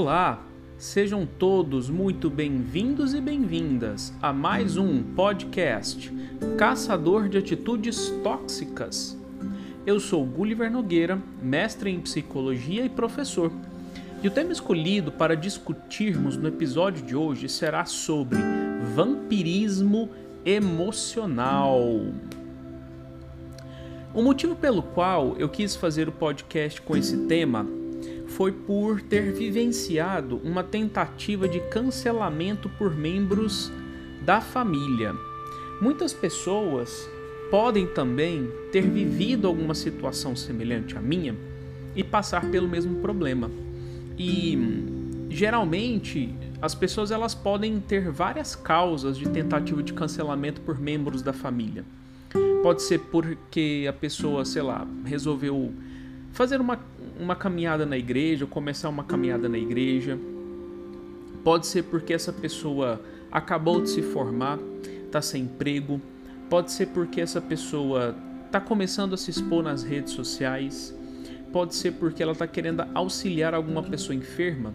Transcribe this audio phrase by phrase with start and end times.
[0.00, 6.12] Olá, sejam todos muito bem-vindos e bem-vindas a mais um podcast
[6.56, 9.18] Caçador de Atitudes Tóxicas.
[9.84, 13.50] Eu sou Gulliver Nogueira, mestre em psicologia e professor.
[14.22, 18.38] E o tema escolhido para discutirmos no episódio de hoje será sobre
[18.94, 20.10] vampirismo
[20.44, 21.82] emocional.
[24.14, 27.77] O motivo pelo qual eu quis fazer o podcast com esse tema
[28.38, 33.68] foi por ter vivenciado uma tentativa de cancelamento por membros
[34.24, 35.12] da família.
[35.82, 37.10] Muitas pessoas
[37.50, 41.34] podem também ter vivido alguma situação semelhante à minha
[41.96, 43.50] e passar pelo mesmo problema.
[44.16, 44.56] E
[45.28, 46.32] geralmente
[46.62, 51.84] as pessoas elas podem ter várias causas de tentativa de cancelamento por membros da família.
[52.62, 55.72] Pode ser porque a pessoa, sei lá, resolveu
[56.38, 56.78] fazer uma,
[57.18, 60.16] uma caminhada na igreja, começar uma caminhada na igreja.
[61.42, 64.56] Pode ser porque essa pessoa acabou de se formar,
[65.04, 66.00] está sem emprego.
[66.48, 68.14] Pode ser porque essa pessoa
[68.46, 70.96] está começando a se expor nas redes sociais.
[71.52, 74.72] Pode ser porque ela está querendo auxiliar alguma pessoa enferma.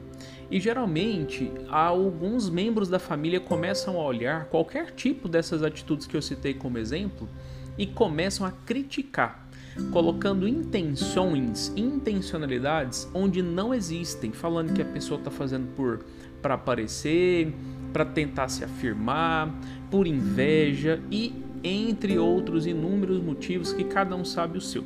[0.52, 6.22] E geralmente, alguns membros da família começam a olhar qualquer tipo dessas atitudes que eu
[6.22, 7.30] citei como exemplo
[7.78, 9.44] e começam a criticar
[9.92, 16.06] colocando intenções, intencionalidades onde não existem, falando que a pessoa está fazendo por
[16.42, 17.54] para aparecer,
[17.94, 19.56] para tentar se afirmar,
[19.90, 24.84] por inveja e entre outros inúmeros motivos que cada um sabe o seu.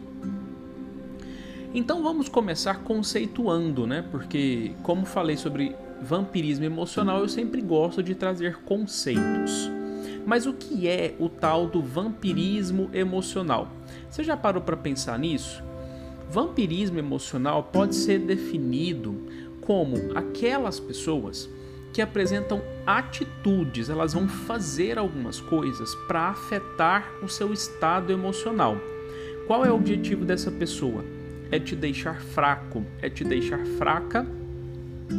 [1.73, 4.05] Então vamos começar conceituando, né?
[4.11, 9.69] Porque como falei sobre vampirismo emocional, eu sempre gosto de trazer conceitos.
[10.25, 13.76] Mas o que é o tal do vampirismo emocional?
[14.09, 15.63] Você já parou para pensar nisso?
[16.29, 19.15] Vampirismo emocional pode ser definido
[19.61, 21.49] como aquelas pessoas
[21.93, 28.77] que apresentam atitudes, elas vão fazer algumas coisas para afetar o seu estado emocional.
[29.47, 31.03] Qual é o objetivo dessa pessoa?
[31.49, 34.27] É te deixar fraco, é te deixar fraca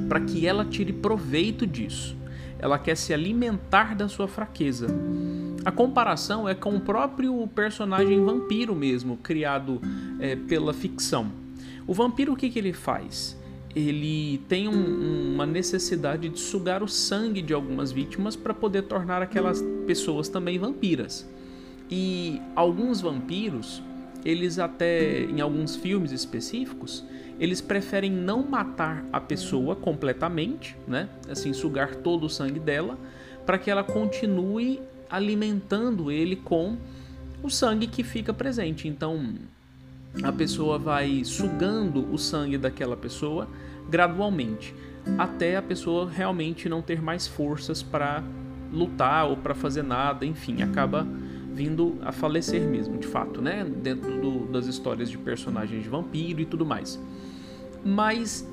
[0.08, 2.18] para que ela tire proveito disso
[2.58, 4.88] ela quer se alimentar da sua fraqueza.
[5.64, 9.80] A comparação é com o próprio personagem vampiro mesmo, criado
[10.20, 11.30] é, pela ficção.
[11.86, 13.36] O vampiro o que, que ele faz?
[13.74, 19.22] Ele tem um, uma necessidade de sugar o sangue de algumas vítimas para poder tornar
[19.22, 21.28] aquelas pessoas também vampiras.
[21.90, 23.82] E alguns vampiros,
[24.24, 27.04] eles até em alguns filmes específicos,
[27.38, 31.08] eles preferem não matar a pessoa completamente, né?
[31.30, 32.98] Assim, sugar todo o sangue dela,
[33.46, 34.80] para que ela continue
[35.10, 36.76] alimentando ele com
[37.42, 38.88] o sangue que fica presente.
[38.88, 39.34] Então,
[40.22, 43.48] a pessoa vai sugando o sangue daquela pessoa
[43.88, 44.74] gradualmente,
[45.16, 48.22] até a pessoa realmente não ter mais forças para
[48.72, 51.06] lutar ou para fazer nada, enfim, acaba
[51.54, 53.64] vindo a falecer mesmo, de fato, né?
[53.64, 57.00] Dentro do, das histórias de personagens de vampiro e tudo mais
[57.84, 58.48] mas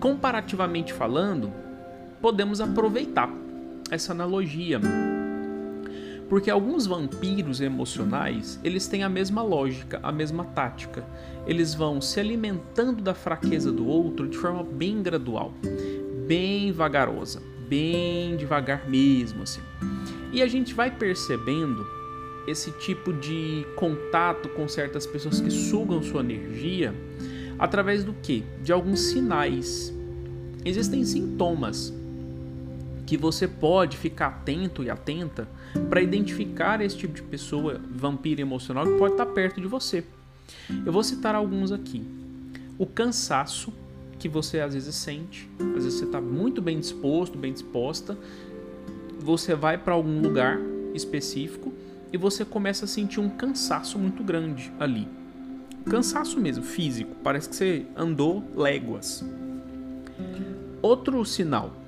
[0.00, 1.52] comparativamente falando,
[2.20, 3.30] podemos aproveitar
[3.90, 4.80] essa analogia.
[6.32, 11.04] Porque alguns vampiros emocionais, eles têm a mesma lógica, a mesma tática.
[11.46, 15.52] Eles vão se alimentando da fraqueza do outro de forma bem gradual,
[16.26, 19.60] bem vagarosa, bem devagar mesmo assim.
[20.32, 21.86] E a gente vai percebendo
[22.48, 26.94] esse tipo de contato com certas pessoas que sugam sua energia
[27.58, 28.42] Através do que?
[28.62, 29.94] De alguns sinais.
[30.64, 31.92] Existem sintomas
[33.12, 35.46] que você pode ficar atento e atenta
[35.90, 40.02] para identificar esse tipo de pessoa vampiro emocional que pode estar perto de você.
[40.86, 42.02] Eu vou citar alguns aqui.
[42.78, 43.70] O cansaço
[44.18, 45.46] que você às vezes sente,
[45.76, 48.16] às vezes você está muito bem disposto, bem disposta,
[49.20, 50.58] você vai para algum lugar
[50.94, 51.70] específico
[52.10, 55.06] e você começa a sentir um cansaço muito grande ali
[55.84, 57.10] cansaço mesmo, físico.
[57.24, 59.24] Parece que você andou léguas.
[60.80, 61.81] Outro sinal: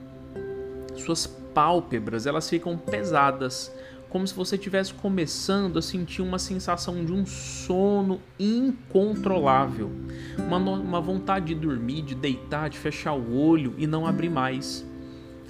[1.03, 3.73] suas pálpebras elas ficam pesadas,
[4.09, 9.91] como se você estivesse começando a sentir uma sensação de um sono incontrolável,
[10.39, 14.85] uma, uma vontade de dormir, de deitar, de fechar o olho e não abrir mais.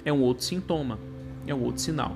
[0.03, 0.99] É um outro sintoma,
[1.45, 2.15] é um outro sinal.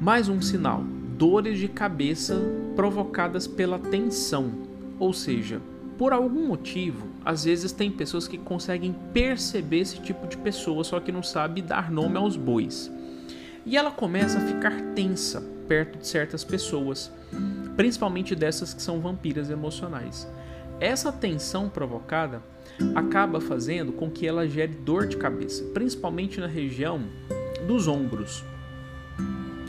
[0.00, 0.82] Mais um sinal:
[1.16, 2.40] dores de cabeça
[2.74, 4.66] provocadas pela tensão
[4.98, 5.60] ou seja,
[5.98, 11.00] por algum motivo, às vezes tem pessoas que conseguem perceber esse tipo de pessoa, só
[11.00, 12.90] que não sabe dar nome aos bois.
[13.64, 17.10] E ela começa a ficar tensa perto de certas pessoas,
[17.76, 20.28] principalmente dessas que são vampiras emocionais.
[20.78, 22.42] Essa tensão provocada
[22.94, 27.00] acaba fazendo com que ela gere dor de cabeça, principalmente na região
[27.66, 28.44] dos ombros.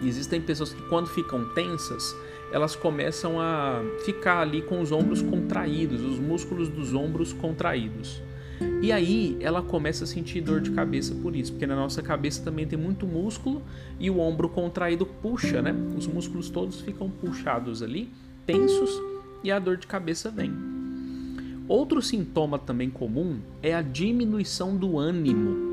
[0.04, 2.16] Existem pessoas que, quando ficam tensas,
[2.52, 8.22] elas começam a ficar ali com os ombros contraídos, os músculos dos ombros contraídos.
[8.82, 12.44] E aí ela começa a sentir dor de cabeça por isso, porque na nossa cabeça
[12.44, 13.62] também tem muito músculo
[14.00, 15.76] e o ombro contraído puxa, né?
[15.96, 18.10] Os músculos todos ficam puxados ali,
[18.46, 18.90] tensos,
[19.44, 20.52] e a dor de cabeça vem.
[21.68, 25.68] Outro sintoma também comum é a diminuição do ânimo.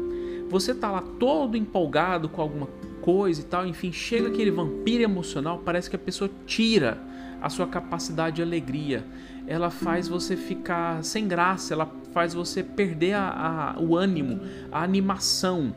[0.50, 2.68] Você tá lá todo empolgado com alguma
[3.04, 6.96] coisa e tal, enfim, chega aquele vampiro emocional, parece que a pessoa tira
[7.42, 9.04] a sua capacidade de alegria.
[9.46, 14.40] Ela faz você ficar sem graça, ela faz você perder a, a, o ânimo,
[14.72, 15.74] a animação.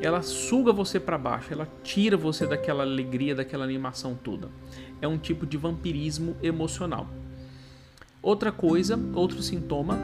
[0.00, 4.48] Ela suga você para baixo, ela tira você daquela alegria, daquela animação toda.
[5.00, 7.06] É um tipo de vampirismo emocional.
[8.20, 9.96] Outra coisa, outro sintoma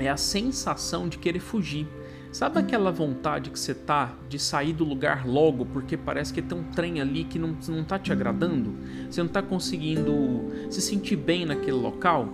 [0.00, 1.86] é a sensação de querer fugir.
[2.32, 6.56] Sabe aquela vontade que você tá de sair do lugar logo porque parece que tem
[6.56, 8.72] um trem ali que não, não tá te agradando?
[9.10, 12.28] Você não tá conseguindo se sentir bem naquele local?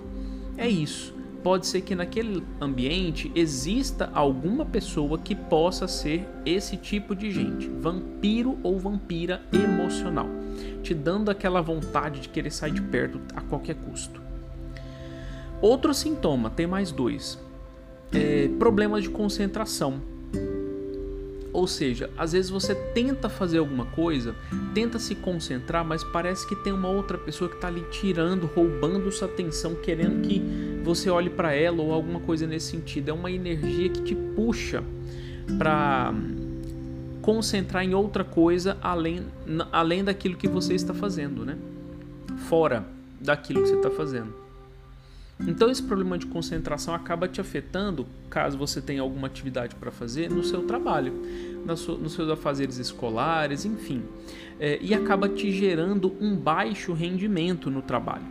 [0.58, 1.14] É isso.
[1.42, 7.68] Pode ser que naquele ambiente exista alguma pessoa que possa ser esse tipo de gente,
[7.68, 10.26] vampiro ou vampira emocional,
[10.82, 14.20] te dando aquela vontade de querer sair de perto a qualquer custo.
[15.62, 17.45] Outro sintoma, tem mais dois
[18.12, 20.00] é, problemas de concentração.
[21.52, 24.34] Ou seja, às vezes você tenta fazer alguma coisa,
[24.74, 29.10] tenta se concentrar, mas parece que tem uma outra pessoa que está ali tirando, roubando
[29.10, 30.38] sua atenção, querendo que
[30.84, 33.08] você olhe para ela ou alguma coisa nesse sentido.
[33.08, 34.84] É uma energia que te puxa
[35.56, 36.12] para
[37.22, 39.24] concentrar em outra coisa além,
[39.72, 41.56] além daquilo que você está fazendo, né?
[42.50, 42.86] Fora
[43.18, 44.45] daquilo que você está fazendo.
[45.40, 50.30] Então esse problema de concentração acaba te afetando, caso você tenha alguma atividade para fazer,
[50.30, 51.12] no seu trabalho,
[51.66, 54.02] nos seus afazeres escolares, enfim,
[54.58, 58.24] é, e acaba te gerando um baixo rendimento no trabalho,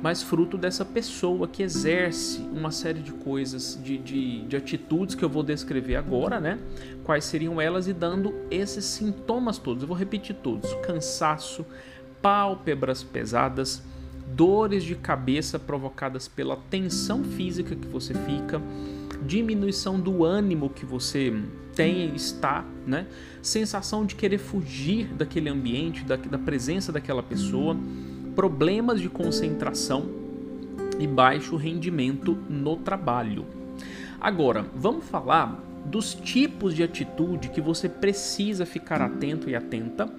[0.00, 5.24] mas fruto dessa pessoa que exerce uma série de coisas, de, de, de atitudes que
[5.24, 6.60] eu vou descrever agora, né?
[7.02, 9.82] Quais seriam elas e dando esses sintomas todos.
[9.82, 11.66] Eu vou repetir todos: cansaço,
[12.22, 13.82] pálpebras pesadas
[14.26, 18.60] dores de cabeça provocadas pela tensão física que você fica,
[19.26, 21.32] diminuição do ânimo que você
[21.74, 23.06] tem e está, né?
[23.42, 27.76] Sensação de querer fugir daquele ambiente, da, da presença daquela pessoa,
[28.34, 30.08] problemas de concentração
[30.98, 33.44] e baixo rendimento no trabalho.
[34.20, 40.10] Agora, vamos falar dos tipos de atitude que você precisa ficar atento e atenta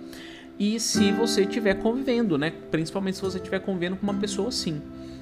[0.57, 2.51] e se você estiver convivendo, né?
[2.71, 4.81] Principalmente se você estiver convivendo com uma pessoa assim.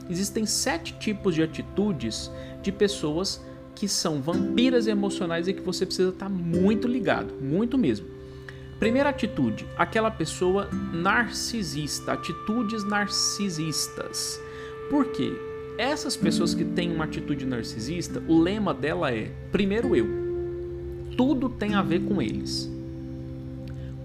[0.10, 2.30] Existem sete tipos de atitudes
[2.62, 3.44] de pessoas
[3.74, 8.06] que são vampiras emocionais e que você precisa estar muito ligado, muito mesmo.
[8.80, 14.40] Primeira atitude, aquela pessoa narcisista, atitudes narcisistas.
[14.90, 15.34] Por quê?
[15.78, 20.06] Essas pessoas que têm uma atitude narcisista, o lema dela é: primeiro eu.
[21.18, 22.70] Tudo tem a ver com eles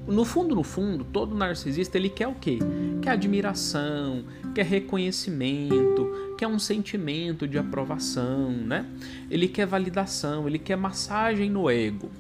[0.08, 2.58] no fundo, no fundo, todo narcisista ele quer o quê?
[3.02, 4.25] Quer admiração,
[4.55, 8.86] quer reconhecimento, quer um sentimento de aprovação, né?
[9.31, 12.10] Ele quer validação, ele quer massagem no ego.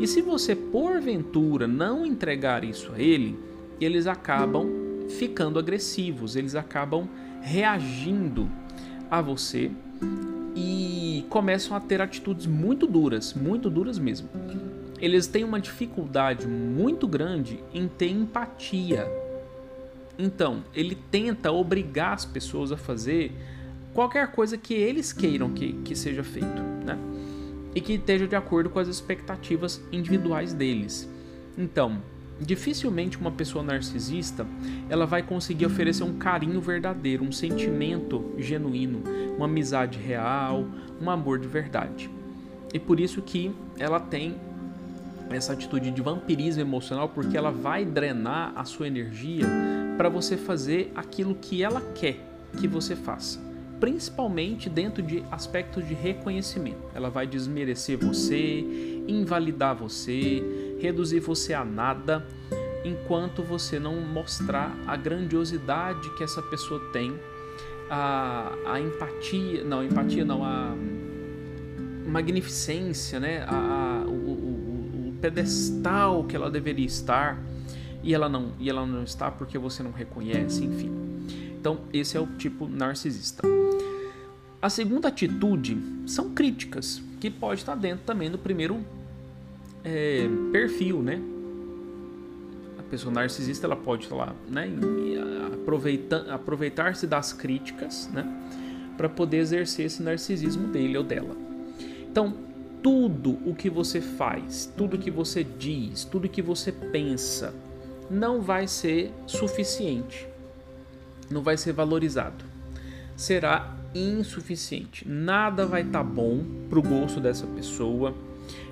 [0.00, 3.38] E se você porventura não entregar isso a ele,
[3.80, 4.66] eles acabam
[5.08, 7.08] ficando agressivos, eles acabam
[7.40, 8.50] reagindo
[9.10, 9.70] a você
[10.56, 14.28] e começam a ter atitudes muito duras, muito duras mesmo
[15.00, 19.06] eles têm uma dificuldade muito grande em ter empatia.
[20.18, 23.32] Então, ele tenta obrigar as pessoas a fazer
[23.94, 26.98] qualquer coisa que eles queiram que, que seja feito, né?
[27.74, 31.08] E que esteja de acordo com as expectativas individuais deles.
[31.56, 32.02] Então,
[32.40, 34.46] dificilmente uma pessoa narcisista
[34.88, 39.02] ela vai conseguir oferecer um carinho verdadeiro, um sentimento genuíno,
[39.36, 40.66] uma amizade real,
[41.00, 42.10] um amor de verdade.
[42.72, 44.36] E por isso que ela tem
[45.30, 49.46] essa atitude de vampirismo emocional porque ela vai drenar a sua energia
[49.96, 52.16] para você fazer aquilo que ela quer
[52.58, 53.38] que você faça,
[53.78, 56.82] principalmente dentro de aspectos de reconhecimento.
[56.94, 58.64] Ela vai desmerecer você,
[59.06, 60.42] invalidar você,
[60.80, 62.26] reduzir você a nada,
[62.84, 67.12] enquanto você não mostrar a grandiosidade que essa pessoa tem,
[67.90, 70.74] a, a empatia, não, empatia não, a
[72.06, 73.44] magnificência, né?
[73.46, 74.08] A, a
[75.20, 77.38] pedestal que ela deveria estar
[78.02, 80.90] e ela não e ela não está porque você não reconhece, enfim.
[81.60, 83.42] Então, esse é o tipo narcisista.
[84.60, 88.84] A segunda atitude são críticas, que pode estar dentro também do primeiro
[89.84, 91.20] é, perfil, né?
[92.78, 94.68] A pessoa narcisista ela pode lá, né,
[96.32, 98.24] aproveitar-se das críticas, né,
[98.96, 101.36] para poder exercer esse narcisismo dele ou dela.
[102.10, 102.34] Então,
[102.82, 107.54] tudo o que você faz, tudo o que você diz, tudo o que você pensa,
[108.10, 110.26] não vai ser suficiente,
[111.30, 112.44] não vai ser valorizado.
[113.16, 115.06] Será insuficiente.
[115.08, 118.14] Nada vai estar tá bom para o gosto dessa pessoa.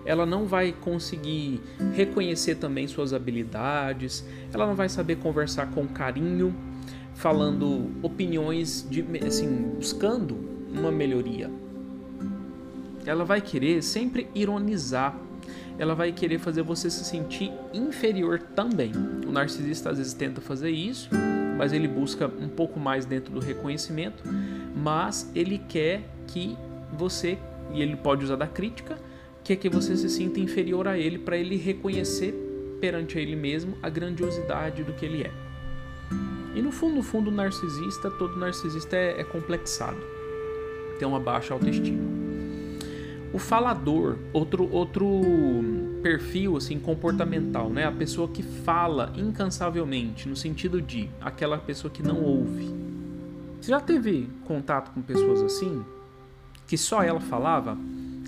[0.04, 1.60] Ela não vai conseguir
[1.94, 4.24] reconhecer também suas habilidades.
[4.52, 6.54] Ela não vai saber conversar com carinho,
[7.14, 10.36] falando opiniões de assim, buscando
[10.72, 11.50] uma melhoria.
[13.06, 15.16] Ela vai querer sempre ironizar.
[15.78, 18.92] Ela vai querer fazer você se sentir inferior também.
[19.26, 21.10] O narcisista às vezes tenta fazer isso,
[21.56, 24.22] mas ele busca um pouco mais dentro do reconhecimento
[24.76, 26.56] mas ele quer que
[26.92, 27.38] você,
[27.72, 28.98] e ele pode usar da crítica,
[29.42, 32.34] quer que você se sinta inferior a ele para ele reconhecer
[32.78, 35.32] perante ele mesmo a grandiosidade do que ele é.
[36.54, 39.98] E no fundo, no fundo, o narcisista, todo narcisista é, é complexado,
[40.98, 42.15] tem uma baixa autoestima.
[43.36, 45.06] O falador, outro outro
[46.02, 47.84] perfil assim comportamental, né?
[47.84, 52.74] A pessoa que fala incansavelmente, no sentido de aquela pessoa que não ouve.
[53.60, 55.84] Você já teve contato com pessoas assim?
[56.66, 57.76] Que só ela falava?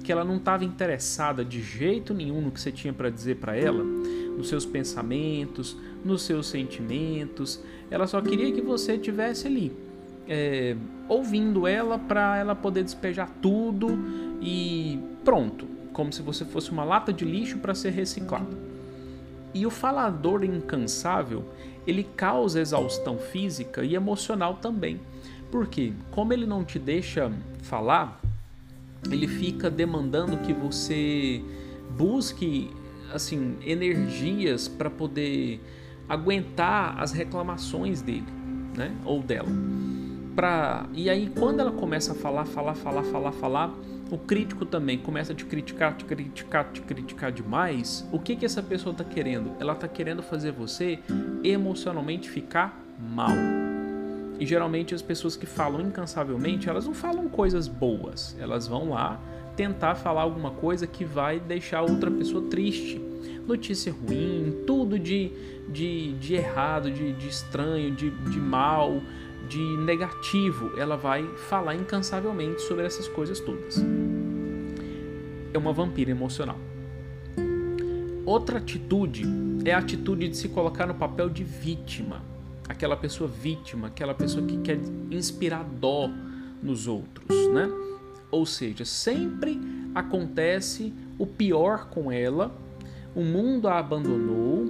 [0.04, 3.56] Que ela não estava interessada de jeito nenhum no que você tinha para dizer para
[3.56, 3.82] ela?
[3.82, 5.74] Nos seus pensamentos,
[6.04, 7.64] nos seus sentimentos.
[7.90, 9.72] Ela só queria que você tivesse ali,
[10.28, 10.76] é,
[11.08, 17.12] ouvindo ela para ela poder despejar tudo e pronto, como se você fosse uma lata
[17.12, 18.56] de lixo para ser reciclado.
[19.52, 21.44] E o falador incansável,
[21.86, 25.00] ele causa exaustão física e emocional também.
[25.50, 28.20] Porque, como ele não te deixa falar,
[29.10, 31.42] ele fica demandando que você
[31.96, 32.70] busque
[33.12, 35.60] assim energias para poder
[36.08, 38.26] aguentar as reclamações dele,
[38.76, 39.48] né, ou dela.
[40.94, 43.74] E aí quando ela começa a falar, falar, falar, falar, falar,
[44.10, 48.06] o crítico também começa a te criticar, te criticar, te criticar demais.
[48.12, 49.52] O que que essa pessoa está querendo?
[49.58, 51.00] Ela está querendo fazer você
[51.42, 53.34] emocionalmente ficar mal.
[54.38, 58.36] E geralmente as pessoas que falam incansavelmente, elas não falam coisas boas.
[58.38, 59.20] Elas vão lá
[59.56, 63.00] tentar falar alguma coisa que vai deixar outra pessoa triste.
[63.46, 65.32] Notícia ruim, tudo de,
[65.68, 69.02] de, de errado, de, de estranho, de, de mal,
[69.48, 70.72] de negativo.
[70.76, 73.82] Ela vai falar incansavelmente sobre essas coisas todas.
[75.52, 76.58] É uma vampira emocional.
[78.24, 79.24] Outra atitude
[79.64, 82.22] é a atitude de se colocar no papel de vítima
[82.68, 84.78] aquela pessoa vítima, aquela pessoa que quer
[85.10, 86.10] inspirar dó
[86.62, 87.68] nos outros, né?
[88.30, 89.58] Ou seja, sempre
[89.94, 92.54] acontece o pior com ela,
[93.14, 94.66] o mundo a abandonou,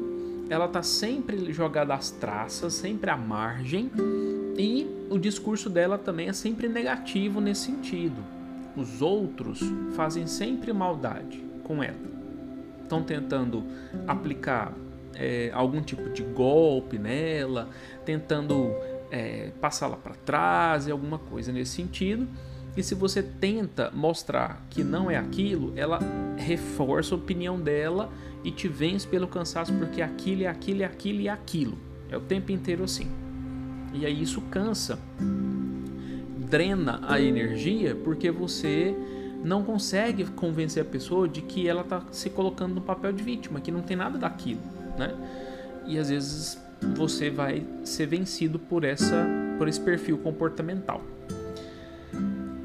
[0.49, 3.91] ela está sempre jogada às traças, sempre à margem,
[4.59, 8.17] e o discurso dela também é sempre negativo nesse sentido.
[8.77, 9.61] Os outros
[9.95, 11.97] fazem sempre maldade com ela.
[12.83, 13.65] Estão tentando
[14.07, 14.75] aplicar
[15.15, 17.69] é, algum tipo de golpe nela,
[18.05, 18.75] tentando
[19.13, 22.27] é, passá-la para trás alguma coisa nesse sentido.
[22.77, 26.01] E se você tenta mostrar que não é aquilo, ela
[26.37, 28.11] reforça a opinião dela
[28.43, 31.79] e te vence pelo cansaço porque aquilo é aquilo é aquilo e é aquilo.
[32.11, 33.28] É o tempo inteiro assim.
[33.93, 34.99] E aí isso cansa,
[36.39, 38.95] drena a energia porque você
[39.45, 43.61] não consegue convencer a pessoa de que ela está se colocando no papel de vítima,
[43.61, 45.15] que não tem nada daquilo né?
[45.87, 46.59] E às vezes
[46.97, 49.27] você vai ser vencido por essa
[49.57, 51.03] por esse perfil comportamental.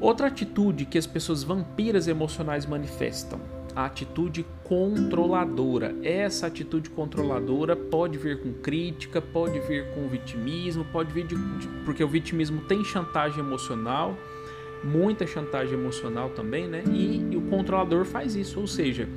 [0.00, 3.40] Outra atitude que as pessoas vampiras emocionais manifestam,
[3.74, 5.94] a atitude controladora.
[6.02, 11.68] Essa atitude controladora pode vir com crítica, pode vir com vitimismo, pode vir de, de,
[11.84, 14.16] porque o vitimismo tem chantagem emocional,
[14.82, 16.82] muita chantagem emocional também, né?
[16.86, 19.08] E, e o controlador faz isso, ou seja,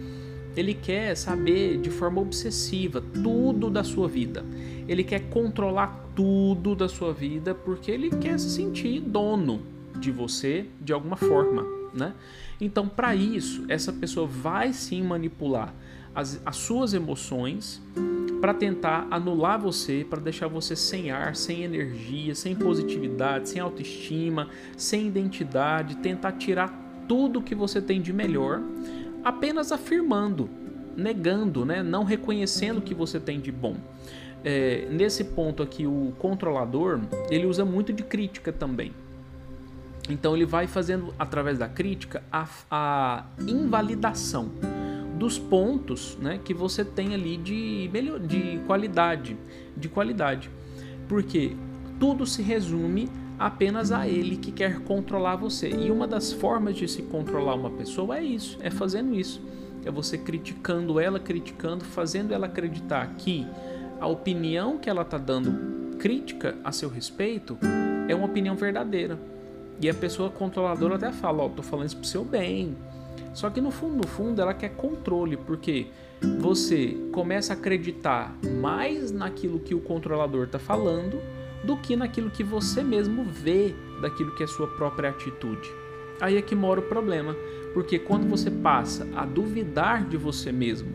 [0.56, 4.44] ele quer saber de forma obsessiva tudo da sua vida.
[4.88, 9.62] Ele quer controlar tudo da sua vida porque ele quer se sentir dono
[10.00, 12.14] de você de alguma forma, né?
[12.60, 15.74] Então, para isso, essa pessoa vai sim manipular
[16.16, 17.82] as, as suas emoções
[18.42, 24.50] para tentar anular você, para deixar você sem ar, sem energia, sem positividade, sem autoestima,
[24.76, 28.62] sem identidade, tentar tirar tudo que você tem de melhor
[29.24, 30.50] apenas afirmando,
[30.96, 31.84] negando, né?
[31.84, 33.76] não reconhecendo o que você tem de bom.
[34.44, 38.94] É, nesse ponto aqui, o controlador ele usa muito de crítica também.
[40.10, 44.50] Então ele vai fazendo através da crítica a, a invalidação
[45.18, 49.36] dos pontos, né, que você tem ali de melhor, de qualidade,
[49.76, 50.50] de qualidade,
[51.08, 51.56] porque
[52.00, 53.10] tudo se resume
[53.40, 55.70] apenas a ele que quer controlar você.
[55.70, 59.42] E uma das formas de se controlar uma pessoa é isso, é fazendo isso.
[59.86, 63.48] É você criticando ela, criticando, fazendo ela acreditar que
[64.00, 67.58] a opinião que ela está dando crítica a seu respeito
[68.08, 69.18] é uma opinião verdadeira.
[69.80, 72.76] E a pessoa controladora até fala, ó, oh, tô falando isso pro seu bem.
[73.34, 75.88] Só que no fundo, no fundo, ela quer controle, porque
[76.40, 81.22] você começa a acreditar mais naquilo que o controlador está falando
[81.64, 85.70] do que naquilo que você mesmo vê daquilo que é sua própria atitude.
[86.20, 87.36] Aí é que mora o problema,
[87.74, 90.92] porque quando você passa a duvidar de você mesmo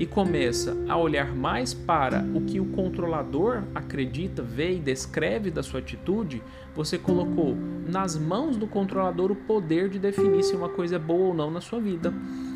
[0.00, 5.62] e começa a olhar mais para o que o controlador acredita, vê e descreve da
[5.62, 6.42] sua atitude,
[6.74, 7.54] você colocou
[7.86, 11.50] nas mãos do controlador o poder de definir se uma coisa é boa ou não
[11.50, 12.14] na sua vida,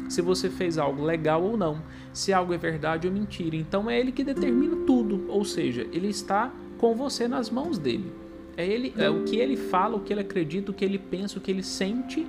[0.09, 1.83] se você fez algo legal ou não,
[2.15, 3.57] se algo é verdade ou mentira.
[3.57, 8.11] Então é ele que determina tudo, ou seja, ele está com você nas mãos dele.
[8.57, 11.39] É ele, é o que ele fala, o que ele acredita, o que ele pensa,
[11.39, 12.27] o que ele sente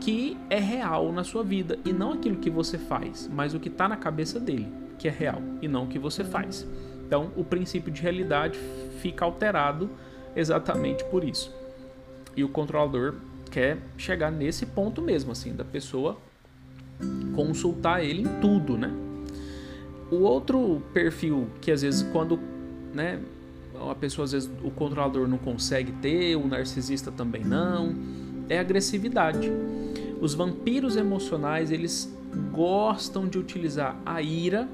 [0.00, 3.68] que é real na sua vida e não aquilo que você faz, mas o que
[3.68, 6.66] está na cabeça dele, que é real e não o que você faz.
[7.06, 8.58] Então, o princípio de realidade
[9.00, 9.88] fica alterado
[10.34, 11.54] exatamente por isso.
[12.36, 13.14] E o controlador
[13.50, 16.18] quer chegar nesse ponto mesmo, assim, da pessoa
[17.34, 18.92] consultar ele em tudo, né?
[20.10, 22.38] O outro perfil que às vezes quando,
[22.94, 23.20] né,
[23.90, 27.94] a pessoa às vezes o controlador não consegue ter, o narcisista também não,
[28.48, 29.50] é agressividade.
[30.20, 32.12] Os vampiros emocionais, eles
[32.52, 34.68] gostam de utilizar a ira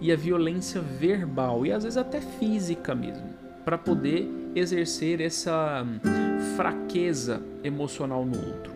[0.00, 3.28] e a violência verbal e às vezes até física mesmo,
[3.64, 5.98] para poder exercer essa hum,
[6.56, 8.72] fraqueza emocional no outro.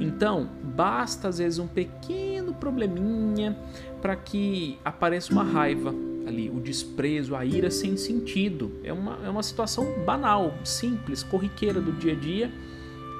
[0.00, 3.56] Então, basta às vezes um pequeno probleminha
[4.00, 5.94] para que apareça uma raiva
[6.26, 8.72] ali, o desprezo, a ira sem sentido.
[8.84, 12.50] É uma, é uma situação banal, simples, corriqueira do dia a dia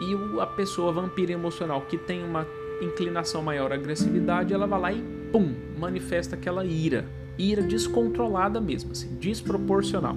[0.03, 2.47] e a pessoa vampira emocional que tem uma
[2.81, 7.07] inclinação maior à agressividade, ela vai lá e pum, manifesta aquela ira,
[7.39, 10.17] ira descontrolada mesmo, assim, desproporcional.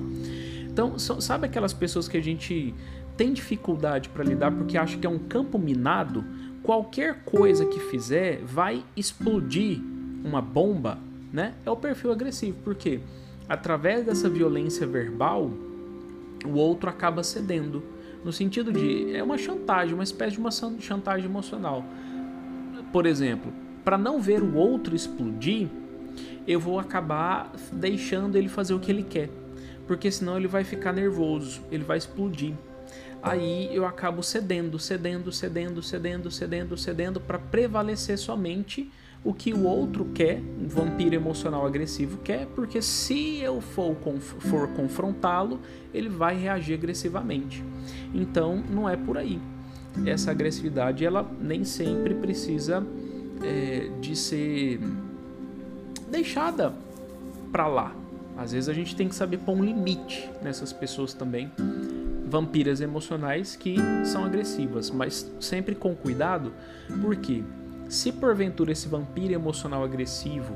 [0.65, 2.73] Então, sabe aquelas pessoas que a gente
[3.15, 6.23] tem dificuldade para lidar porque acha que é um campo minado?
[6.63, 9.79] Qualquer coisa que fizer vai explodir
[10.23, 10.97] uma bomba,
[11.31, 11.53] né?
[11.65, 12.99] É o perfil agressivo, porque
[13.47, 15.51] através dessa violência verbal,
[16.43, 17.83] o outro acaba cedendo
[18.25, 21.85] no sentido de é uma chantagem, uma espécie de uma chantagem emocional.
[22.91, 25.67] Por exemplo, para não ver o outro explodir,
[26.47, 29.29] eu vou acabar deixando ele fazer o que ele quer,
[29.85, 32.53] porque senão ele vai ficar nervoso, ele vai explodir.
[33.21, 38.91] Aí eu acabo cedendo, cedendo, cedendo, cedendo, cedendo, cedendo para prevalecer somente
[39.25, 44.67] o que o outro quer, um vampiro emocional agressivo quer, porque se eu for, for
[44.69, 45.59] confrontá-lo,
[45.91, 47.63] ele vai reagir agressivamente.
[48.13, 49.41] Então não é por aí.
[50.05, 52.85] Essa agressividade ela nem sempre precisa
[53.43, 54.79] é, de ser
[56.11, 56.71] deixada
[57.51, 57.95] para lá.
[58.37, 61.51] Às vezes a gente tem que saber pôr um limite nessas pessoas também,
[62.27, 66.53] vampiras emocionais que são agressivas, mas sempre com cuidado,
[67.01, 67.43] porque
[67.87, 70.55] se porventura esse vampiro emocional agressivo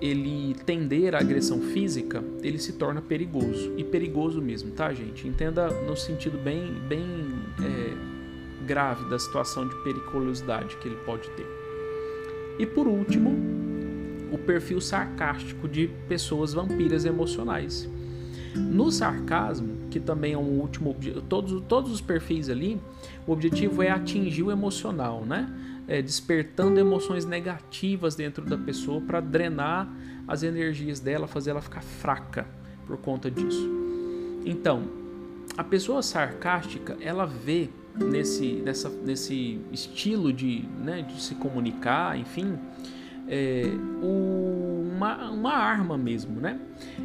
[0.00, 3.72] ele tender à agressão física, ele se torna perigoso.
[3.76, 5.26] E perigoso mesmo, tá, gente?
[5.26, 7.04] Entenda no sentido bem, bem
[7.60, 11.46] é, grave da situação de periculosidade que ele pode ter.
[12.58, 13.30] E por último,
[14.32, 17.88] o perfil sarcástico de pessoas vampiras emocionais.
[18.54, 20.96] No sarcasmo, que também é um último
[21.28, 22.80] todos todos os perfis ali,
[23.26, 25.48] o objetivo é atingir o emocional, né?
[25.88, 29.88] É, despertando emoções negativas dentro da pessoa para drenar
[30.28, 32.46] as energias dela, fazer ela ficar fraca
[32.86, 33.66] por conta disso.
[34.44, 34.88] Então,
[35.56, 42.58] a pessoa sarcástica, ela vê nesse, nessa, nesse estilo de, né, de se comunicar, enfim,
[43.28, 43.64] é,
[44.02, 46.58] uma, uma arma mesmo, né?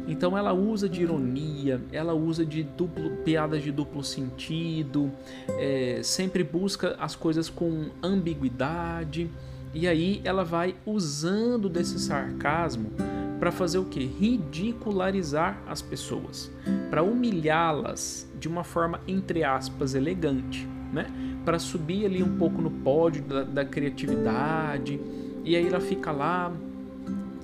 [0.08, 5.12] Então ela usa de ironia, ela usa de duplo, piadas de duplo sentido,
[5.58, 9.30] é, sempre busca as coisas com ambiguidade
[9.72, 12.90] e aí ela vai usando desse sarcasmo
[13.38, 14.04] para fazer o que?
[14.04, 16.50] Ridicularizar as pessoas,
[16.88, 21.06] para humilhá-las de uma forma entre aspas elegante, né?
[21.44, 24.98] Para subir ali um pouco no pódio da, da criatividade
[25.44, 26.52] e aí ela fica lá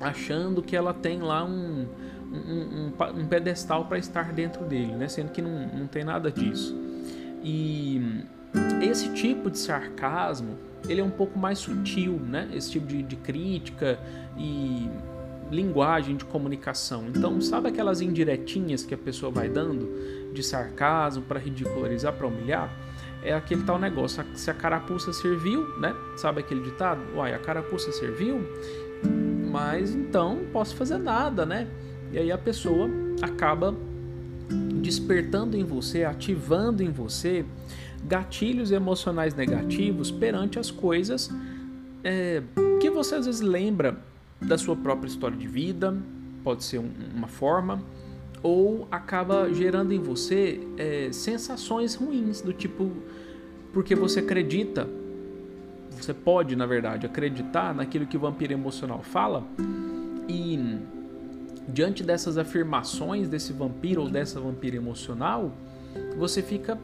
[0.01, 1.87] achando que ela tem lá um,
[2.33, 5.09] um, um, um pedestal para estar dentro dele, né?
[5.09, 6.75] sendo que não, não tem nada disso.
[7.43, 8.25] E
[8.83, 10.57] esse tipo de sarcasmo,
[10.89, 12.49] ele é um pouco mais sutil, né?
[12.55, 13.99] Esse tipo de, de crítica
[14.37, 14.89] e
[15.51, 17.07] linguagem de comunicação.
[17.09, 22.73] Então, sabe aquelas indiretinhas que a pessoa vai dando de sarcasmo para ridicularizar, para humilhar?
[23.23, 25.95] É aquele tal negócio, se a carapuça serviu, né?
[26.17, 27.01] Sabe aquele ditado?
[27.15, 28.41] Uai, a carapuça serviu,
[29.51, 31.69] mas então não posso fazer nada, né?
[32.13, 32.89] E aí a pessoa
[33.21, 33.75] acaba
[34.81, 37.45] despertando em você, ativando em você
[38.05, 41.31] gatilhos emocionais negativos perante as coisas
[42.03, 42.43] é,
[42.81, 43.99] que você às vezes lembra
[44.41, 45.95] da sua própria história de vida,
[46.43, 47.83] pode ser um, uma forma,
[48.43, 52.91] ou acaba gerando em você é, sensações ruins, do tipo,
[53.73, 54.89] porque você acredita,
[55.91, 59.45] você pode, na verdade, acreditar naquilo que o vampiro emocional fala,
[60.29, 60.79] e
[61.69, 65.53] diante dessas afirmações desse vampiro ou dessa vampira emocional,
[66.17, 66.79] você fica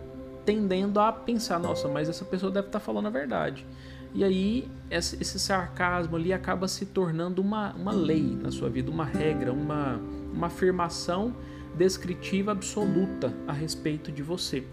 [0.44, 3.66] tendendo a pensar, nossa, mas essa pessoa deve estar falando a verdade.
[4.14, 9.04] E aí esse sarcasmo ali acaba se tornando uma, uma lei na sua vida, uma
[9.04, 10.00] regra, uma,
[10.32, 11.34] uma afirmação
[11.76, 14.64] descritiva absoluta a respeito de você.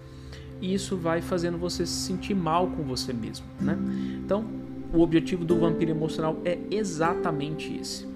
[0.61, 3.77] E isso vai fazendo você se sentir mal com você mesmo, né?
[4.23, 4.45] Então,
[4.93, 8.07] o objetivo do vampiro emocional é exatamente esse.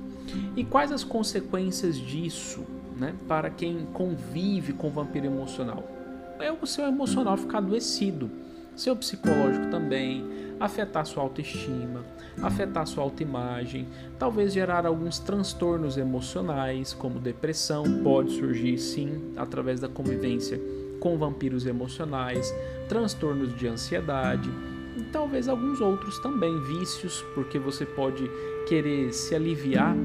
[0.56, 2.64] E quais as consequências disso,
[2.96, 5.84] né, para quem convive com vampiro emocional?
[6.40, 8.30] É o seu emocional ficar adoecido,
[8.78, 10.24] seu psicológico também,
[10.60, 12.06] afetar sua autoestima,
[12.42, 13.88] afetar sua autoimagem,
[14.18, 20.60] talvez gerar alguns transtornos emocionais, como depressão, pode surgir sim através da convivência
[21.00, 22.54] com vampiros emocionais,
[22.88, 24.50] transtornos de ansiedade
[24.98, 28.30] e talvez alguns outros também, vícios, porque você pode
[28.68, 29.96] querer se aliviar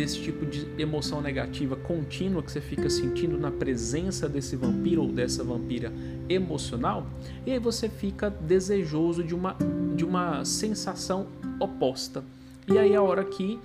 [0.00, 5.08] desse tipo de emoção negativa contínua que você fica sentindo na presença desse vampiro ou
[5.08, 5.92] dessa vampira
[6.26, 7.06] emocional,
[7.44, 9.54] e aí você fica desejoso de uma,
[9.94, 11.26] de uma sensação
[11.58, 12.24] oposta.
[12.66, 13.60] E aí é a hora que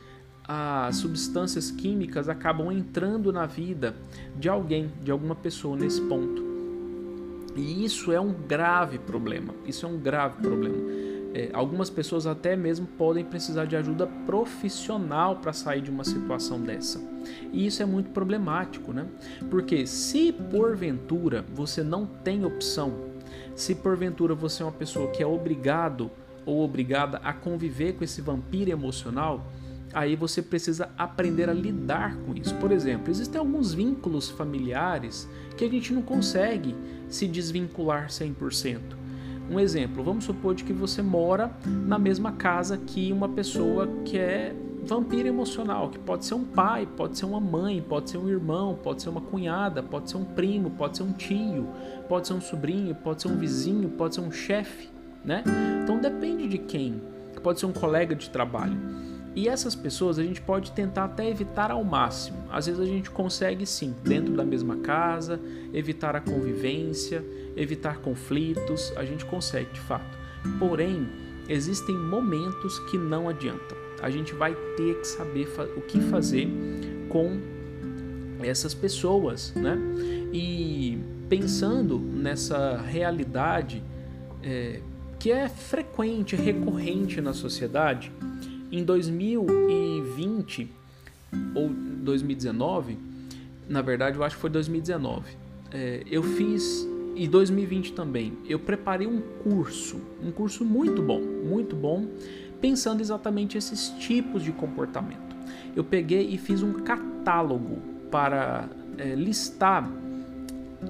[0.45, 3.95] as substâncias químicas acabam entrando na vida
[4.37, 6.43] de alguém, de alguma pessoa nesse ponto.
[7.55, 9.53] E isso é um grave problema.
[9.65, 10.75] Isso é um grave problema.
[11.35, 16.61] É, algumas pessoas até mesmo podem precisar de ajuda profissional para sair de uma situação
[16.61, 16.97] dessa.
[17.51, 19.05] E isso é muito problemático, né?
[19.49, 22.93] Porque se porventura você não tem opção,
[23.53, 26.09] se porventura você é uma pessoa que é obrigado
[26.45, 29.45] ou obrigada a conviver com esse vampiro emocional,
[29.93, 32.55] aí você precisa aprender a lidar com isso.
[32.55, 36.73] Por exemplo, existem alguns vínculos familiares que a gente não consegue
[37.09, 39.03] se desvincular 100%.
[39.49, 44.17] Um exemplo, vamos supor de que você mora na mesma casa que uma pessoa que
[44.17, 44.55] é
[44.85, 48.77] vampiro emocional, que pode ser um pai, pode ser uma mãe, pode ser um irmão,
[48.81, 51.67] pode ser uma cunhada, pode ser um primo, pode ser um tio,
[52.07, 54.89] pode ser um sobrinho, pode ser um vizinho, pode ser um chefe,
[55.23, 55.43] né?
[55.83, 57.01] Então depende de quem.
[57.41, 58.77] Pode ser um colega de trabalho.
[59.35, 62.37] E essas pessoas a gente pode tentar até evitar ao máximo.
[62.49, 65.39] Às vezes a gente consegue sim, dentro da mesma casa,
[65.73, 67.23] evitar a convivência,
[67.57, 70.17] evitar conflitos, a gente consegue de fato.
[70.57, 71.05] Porém,
[71.49, 73.77] existem momentos que não adiantam.
[74.01, 76.47] A gente vai ter que saber o que fazer
[77.09, 77.37] com
[78.41, 79.77] essas pessoas, né?
[80.31, 83.83] E pensando nessa realidade
[84.43, 84.79] é,
[85.19, 88.11] que é frequente, recorrente na sociedade,
[88.77, 90.69] em 2020
[91.53, 92.97] ou 2019,
[93.67, 95.23] na verdade eu acho que foi 2019,
[95.71, 98.33] é, eu fiz e 2020 também.
[98.47, 102.05] Eu preparei um curso, um curso muito bom, muito bom,
[102.59, 105.35] pensando exatamente esses tipos de comportamento.
[105.75, 107.77] Eu peguei e fiz um catálogo
[108.11, 109.89] para é, listar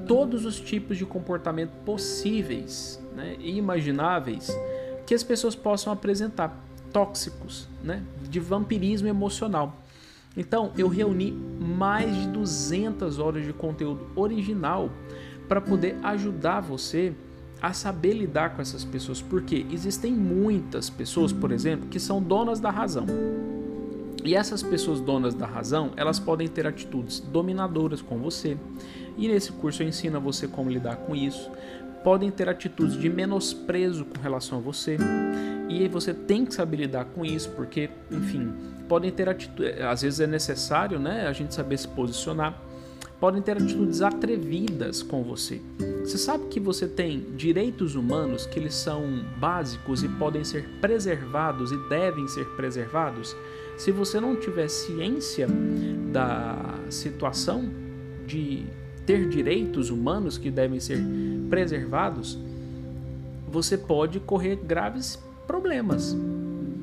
[0.08, 4.50] todos os tipos de comportamento possíveis né, e imagináveis
[5.06, 6.66] que as pessoas possam apresentar
[6.96, 9.82] tóxicos, né, de vampirismo emocional.
[10.38, 14.90] Então, eu reuni mais de 200 horas de conteúdo original
[15.46, 17.14] para poder ajudar você
[17.62, 22.62] a saber lidar com essas pessoas, porque existem muitas pessoas, por exemplo, que são donas
[22.62, 23.06] da razão.
[24.24, 28.58] E essas pessoas donas da razão, elas podem ter atitudes dominadoras com você.
[29.18, 31.52] E nesse curso eu ensino a você como lidar com isso.
[32.06, 34.98] Podem ter atitudes de menosprezo com relação a você.
[35.70, 38.54] E você tem que saber lidar com isso, porque, enfim,
[38.88, 39.82] podem ter atitudes.
[39.82, 42.62] Às vezes é necessário, né, a gente saber se posicionar.
[43.20, 45.62] Podem ter atitudes atrevidas com você.
[46.02, 51.72] Você sabe que você tem direitos humanos que eles são básicos e podem ser preservados
[51.72, 53.36] e devem ser preservados?
[53.78, 55.48] Se você não tiver ciência
[56.12, 57.70] da situação
[58.28, 58.66] de
[59.06, 61.00] ter direitos humanos que devem ser
[61.50, 62.38] preservados,
[63.48, 66.16] você pode correr graves problemas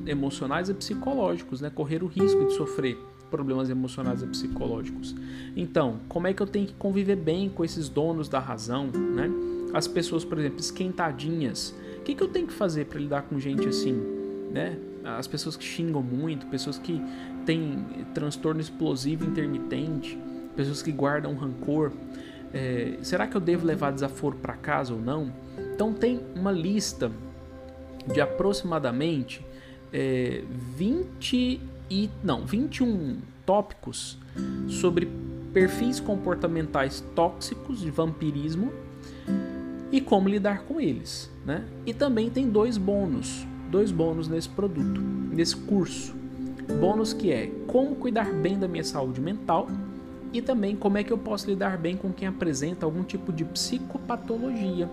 [0.05, 1.69] emocionais e psicológicos, né?
[1.69, 2.97] Correr o risco de sofrer
[3.29, 5.15] problemas emocionais e psicológicos.
[5.55, 9.29] Então, como é que eu tenho que conviver bem com esses donos da razão, né?
[9.73, 11.73] As pessoas, por exemplo, esquentadinhas.
[11.97, 13.99] O que, que eu tenho que fazer para lidar com gente assim,
[14.51, 14.77] né?
[15.03, 17.01] As pessoas que xingam muito, pessoas que
[17.45, 20.17] têm transtorno explosivo intermitente,
[20.55, 21.91] pessoas que guardam rancor.
[22.53, 25.33] É, será que eu devo levar desaforo para casa ou não?
[25.73, 27.11] Então tem uma lista
[28.11, 29.45] de aproximadamente
[29.91, 30.43] é,
[30.75, 34.17] 20 e não, 21 tópicos
[34.67, 35.07] sobre
[35.53, 38.73] perfis comportamentais tóxicos de vampirismo
[39.91, 41.63] e como lidar com eles, né?
[41.85, 46.15] E também tem dois bônus, dois bônus nesse produto, nesse curso.
[46.79, 49.67] Bônus que é como cuidar bem da minha saúde mental
[50.31, 53.45] e também como é que eu posso lidar bem com quem apresenta algum tipo de
[53.45, 54.89] psicopatologia.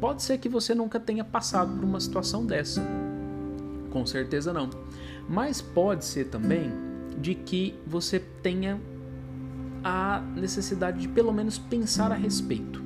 [0.00, 2.82] pode ser que você nunca tenha passado por uma situação dessa.
[3.90, 4.68] Com certeza não.
[5.28, 6.70] Mas pode ser também
[7.18, 8.80] de que você tenha
[9.82, 12.82] a necessidade de pelo menos pensar a respeito,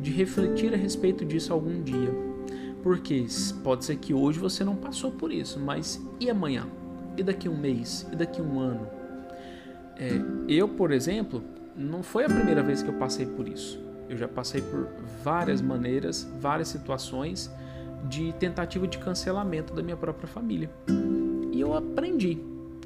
[0.00, 2.27] de refletir a respeito disso algum dia.
[2.82, 3.26] Porque
[3.62, 6.66] pode ser que hoje você não passou por isso, mas e amanhã?
[7.16, 8.06] E daqui um mês?
[8.12, 8.86] E daqui um ano?
[9.96, 10.10] É,
[10.48, 11.42] eu, por exemplo,
[11.76, 13.80] não foi a primeira vez que eu passei por isso.
[14.08, 14.88] Eu já passei por
[15.22, 17.50] várias maneiras, várias situações
[18.08, 20.70] de tentativa de cancelamento da minha própria família.
[21.52, 22.38] E eu aprendi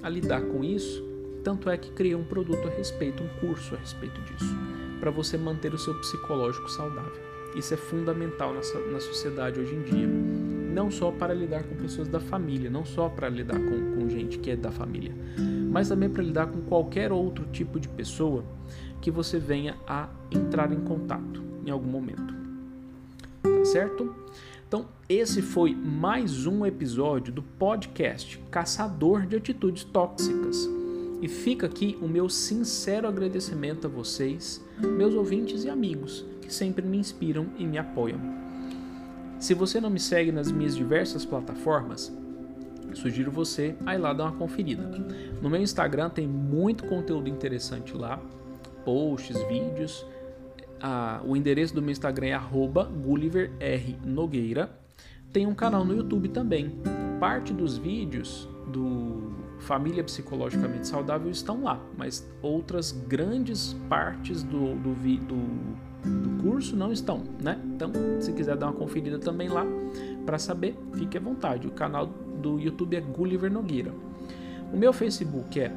[0.03, 1.05] a lidar com isso,
[1.45, 4.57] tanto é que criei um produto a respeito, um curso a respeito disso,
[4.99, 7.32] para você manter o seu psicológico saudável.
[7.57, 10.07] Isso é fundamental nessa, na sociedade hoje em dia.
[10.07, 14.39] Não só para lidar com pessoas da família, não só para lidar com, com gente
[14.39, 15.13] que é da família,
[15.71, 18.43] mas também para lidar com qualquer outro tipo de pessoa
[19.01, 22.35] que você venha a entrar em contato em algum momento.
[23.43, 24.15] Tá certo?
[24.67, 30.67] Então, esse foi mais um episódio do podcast Caçador de Atitudes Tóxicas.
[31.23, 36.85] E fica aqui o meu sincero agradecimento a vocês, meus ouvintes e amigos, que sempre
[36.85, 38.19] me inspiram e me apoiam.
[39.39, 42.13] Se você não me segue nas minhas diversas plataformas,
[42.93, 44.83] sugiro você a ir lá dar uma conferida.
[45.41, 48.21] No meu Instagram tem muito conteúdo interessante lá,
[48.85, 50.05] posts, vídeos.
[50.81, 52.41] Ah, o endereço do meu Instagram é
[53.01, 54.77] GulliverRNogueira.
[55.33, 56.81] Tem um canal no YouTube também.
[57.21, 64.95] Parte dos vídeos do Família Psicologicamente Saudável estão lá, mas outras grandes partes do, do,
[64.95, 67.59] do, do curso não estão, né?
[67.75, 69.65] Então, se quiser dar uma conferida também lá
[70.27, 71.67] para saber, fique à vontade.
[71.67, 73.93] O canal do YouTube é Gulliver Nogueira.
[74.73, 75.73] O meu Facebook é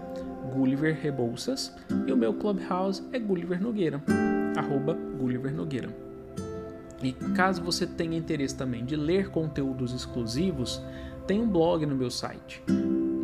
[0.54, 1.74] Gulliver Rebouças
[2.08, 4.02] e o meu Clubhouse é Gulliver Nogueira,
[4.58, 5.90] arroba Gulliver Nogueira.
[7.04, 10.82] E caso você tenha interesse também de ler conteúdos exclusivos,
[11.28, 12.64] tem um blog no meu site.